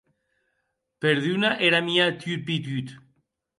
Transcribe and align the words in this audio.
Perdona 1.05 1.53
era 1.69 1.83
mia 1.91 2.09
turpitud! 2.25 2.97